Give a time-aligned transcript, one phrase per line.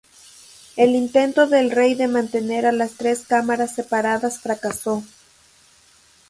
[0.77, 5.03] El intento del Rey de mantener a las tres cámaras separadas fracasó.